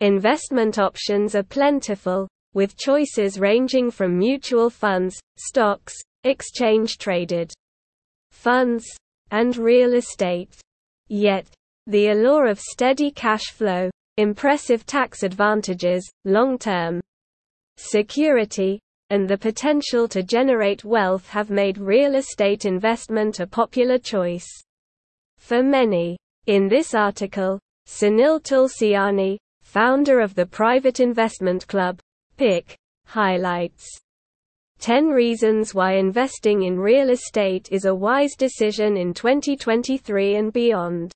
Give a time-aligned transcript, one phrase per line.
[0.00, 7.50] Investment options are plentiful, with choices ranging from mutual funds, stocks, exchange-traded
[8.30, 8.84] funds,
[9.30, 10.54] and real estate.
[11.08, 11.46] Yet,
[11.86, 13.88] the allure of steady cash flow,
[14.18, 17.00] impressive tax advantages, long-term
[17.78, 18.78] security,
[19.08, 24.48] and the potential to generate wealth have made real estate investment a popular choice
[25.38, 26.18] for many.
[26.46, 29.38] In this article, Sunil Tulsiani,
[29.76, 31.98] founder of the private investment club,
[32.38, 32.74] PIC,
[33.04, 33.86] highlights
[34.78, 41.12] 10 reasons why investing in real estate is a wise decision in 2023 and beyond.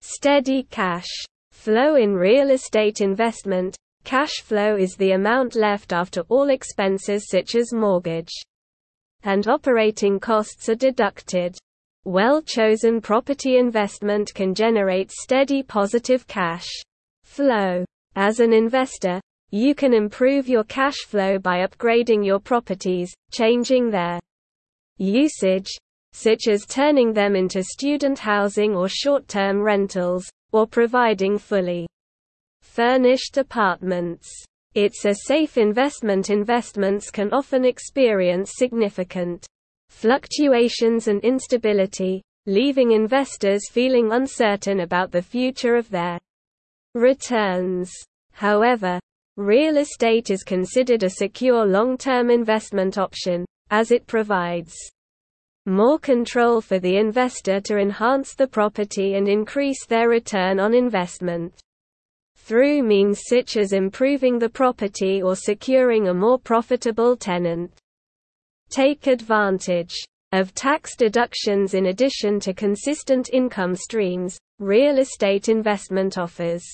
[0.00, 1.06] Steady cash
[1.52, 3.76] flow in real estate investment.
[4.02, 8.32] Cash flow is the amount left after all expenses such as mortgage
[9.22, 11.56] and operating costs are deducted.
[12.04, 16.66] Well-chosen property investment can generate steady positive cash
[17.28, 17.84] flow.
[18.16, 24.18] As an investor, you can improve your cash flow by upgrading your properties, changing their
[24.96, 25.68] usage,
[26.12, 31.86] such as turning them into student housing or short-term rentals, or providing fully
[32.62, 34.28] furnished apartments.
[34.74, 36.30] It's a safe investment.
[36.30, 39.46] Investments can often experience significant
[39.90, 46.18] fluctuations and instability, leaving investors feeling uncertain about the future of their
[46.98, 47.92] returns.
[48.32, 49.00] However,
[49.36, 54.74] real estate is considered a secure long-term investment option, as it provides
[55.64, 61.54] more control for the investor to enhance the property and increase their return on investment.
[62.36, 67.70] Through means such as improving the property or securing a more profitable tenant.
[68.70, 69.94] Take advantage
[70.32, 76.64] of tax deductions in addition to consistent income streams, real estate investment offers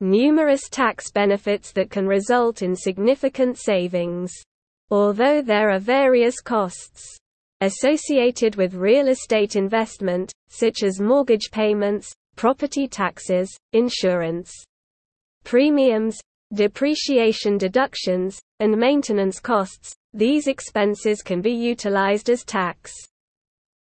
[0.00, 4.32] numerous tax benefits that can result in significant savings.
[4.90, 7.16] Although there are various costs
[7.60, 14.52] associated with real estate investment, such as mortgage payments, property taxes, insurance
[15.44, 16.18] premiums,
[16.52, 22.92] depreciation deductions, and maintenance costs, these expenses can be utilized as tax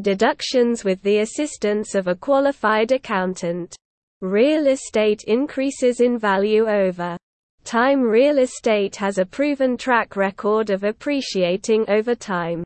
[0.00, 3.76] deductions with the assistance of a qualified accountant.
[4.22, 7.16] Real estate increases in value over
[7.64, 8.02] time.
[8.02, 12.62] Real estate has a proven track record of appreciating over time.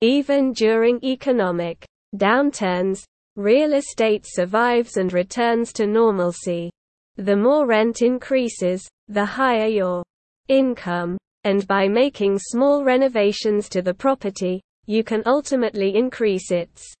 [0.00, 1.84] Even during economic
[2.16, 3.02] downturns,
[3.34, 6.70] real estate survives and returns to normalcy.
[7.16, 10.04] The more rent increases, the higher your
[10.46, 11.18] income.
[11.42, 16.94] And by making small renovations to the property, you can ultimately increase its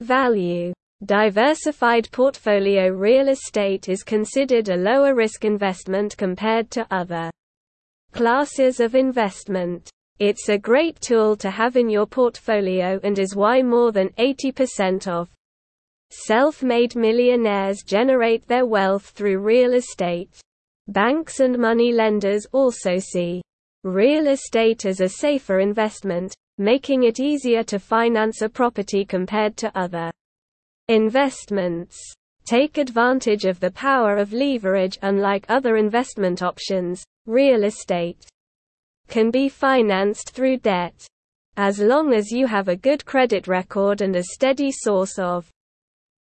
[0.00, 0.74] value.
[1.06, 7.30] Diversified portfolio real estate is considered a lower risk investment compared to other
[8.12, 9.88] classes of investment.
[10.18, 15.08] It's a great tool to have in your portfolio and is why more than 80%
[15.08, 15.30] of
[16.10, 20.38] self-made millionaires generate their wealth through real estate.
[20.86, 23.40] Banks and money lenders also see
[23.84, 29.74] real estate as a safer investment, making it easier to finance a property compared to
[29.74, 30.10] other
[30.90, 31.96] investments.
[32.44, 38.26] Take advantage of the power of leverage unlike other investment options, real estate
[39.06, 41.06] can be financed through debt.
[41.56, 45.48] As long as you have a good credit record and a steady source of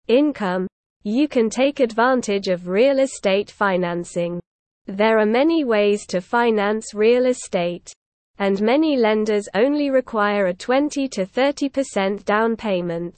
[0.09, 0.67] income,
[1.03, 4.41] you can take advantage of real estate financing.
[4.85, 7.89] There are many ways to finance real estate,
[8.38, 13.16] and many lenders only require a 20 to 30% down payment.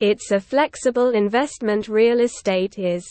[0.00, 1.88] It's a flexible investment.
[1.88, 3.04] Real estate is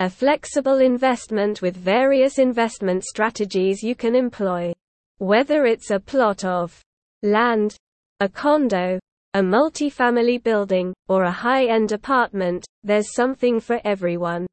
[0.00, 4.72] a flexible investment with various investment strategies you can employ.
[5.18, 6.82] Whether it's a plot of
[7.22, 7.76] land,
[8.18, 8.98] a condo,
[9.34, 14.46] a multifamily building, or a high-end apartment, there's something for everyone.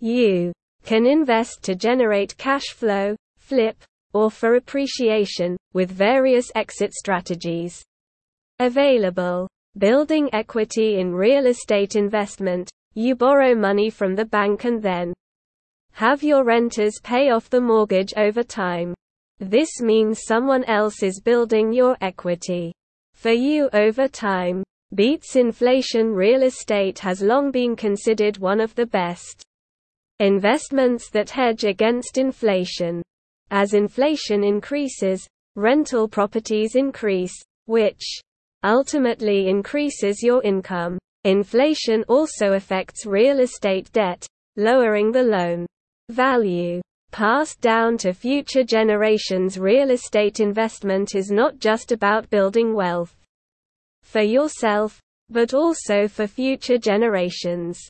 [0.00, 0.52] You
[0.82, 3.76] can invest to generate cash flow, flip,
[4.14, 7.84] or for appreciation, with various exit strategies
[8.60, 9.46] available.
[9.78, 15.12] Building equity in real estate investment, you borrow money from the bank and then
[15.92, 18.94] have your renters pay off the mortgage over time.
[19.38, 22.72] This means someone else is building your equity
[23.12, 24.62] for you over time.
[24.94, 29.42] Beats inflation real estate has long been considered one of the best
[30.20, 33.02] investments that hedge against inflation.
[33.50, 37.34] As inflation increases, rental properties increase,
[37.66, 38.22] which
[38.64, 40.98] ultimately increases your income.
[41.24, 44.26] Inflation also affects real estate debt,
[44.56, 45.66] lowering the loan
[46.08, 46.80] value
[47.10, 49.58] passed down to future generations.
[49.58, 53.16] Real estate investment is not just about building wealth
[54.02, 57.80] for yourself, but also for future generations.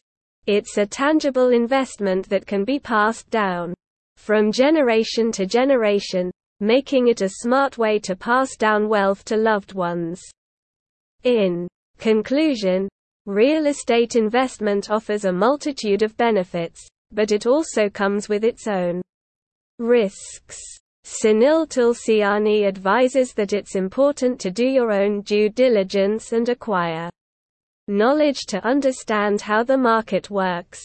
[0.47, 3.75] It's a tangible investment that can be passed down
[4.17, 6.31] from generation to generation,
[6.61, 10.23] making it a smart way to pass down wealth to loved ones.
[11.25, 11.69] In
[11.99, 12.89] conclusion,
[13.27, 19.03] real estate investment offers a multitude of benefits, but it also comes with its own
[19.79, 20.61] risks.
[21.05, 27.11] Sunil Tulsiani advises that it's important to do your own due diligence and acquire
[27.87, 30.83] knowledge to understand how the market works.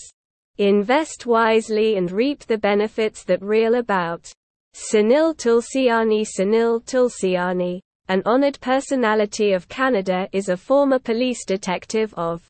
[0.57, 4.31] Invest wisely and reap the benefits that real about.
[4.75, 7.80] Sunil Tulsiani Sunil Tulsiani,
[8.12, 12.46] an honored personality of Canada is a former police detective of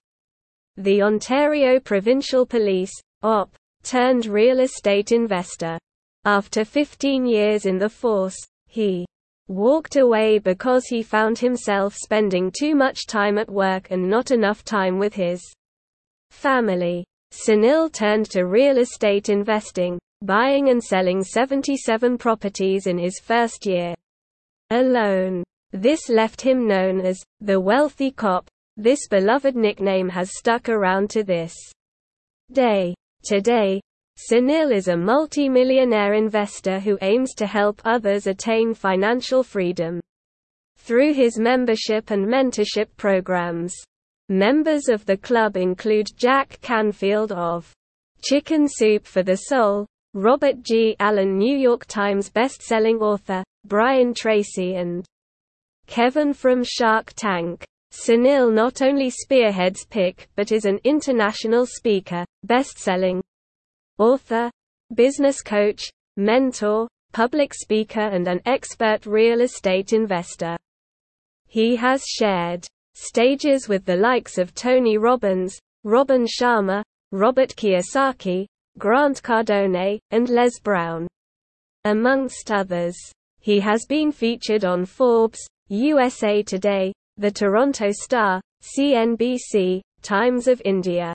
[0.75, 2.91] the Ontario Provincial Police,
[3.21, 3.53] OP,
[3.83, 5.77] turned real estate investor.
[6.25, 8.35] After 15 years in the force,
[8.65, 9.05] he
[9.47, 14.63] walked away because he found himself spending too much time at work and not enough
[14.63, 15.43] time with his
[16.31, 17.05] family.
[17.31, 23.93] Sunil turned to real estate investing, buying and selling 77 properties in his first year
[24.71, 25.43] alone.
[25.73, 28.49] This left him known as the wealthy cop.
[28.75, 31.55] This beloved nickname has stuck around to this
[32.51, 32.93] day.
[33.23, 33.79] Today,
[34.29, 40.01] Sunil is a multi-millionaire investor who aims to help others attain financial freedom
[40.77, 43.73] through his membership and mentorship programs.
[44.27, 47.71] Members of the club include Jack Canfield of
[48.23, 50.95] Chicken Soup for the Soul, Robert G.
[50.99, 55.05] Allen New York Times best-selling author, Brian Tracy and
[55.91, 57.65] Kevin from Shark Tank.
[57.91, 63.21] Sunil not only spearheads PIC but is an international speaker, best-selling
[63.97, 64.49] author,
[64.95, 65.83] business coach,
[66.15, 70.55] mentor, public speaker and an expert real estate investor.
[71.47, 78.45] He has shared stages with the likes of Tony Robbins, Robin Sharma, Robert Kiyosaki,
[78.77, 81.05] Grant Cardone, and Les Brown.
[81.83, 82.95] Amongst others,
[83.41, 85.39] he has been featured on Forbes,
[85.73, 91.13] USA Today, The Toronto Star, CNBC, Times of India,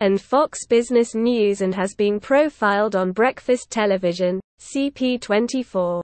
[0.00, 6.02] and Fox Business News and has been profiled on Breakfast Television, CP24.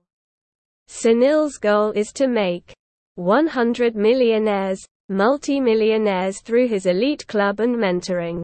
[0.88, 2.72] Sunil's goal is to make
[3.16, 4.78] 100 millionaires,
[5.08, 8.40] multimillionaires through his elite club and mentoring.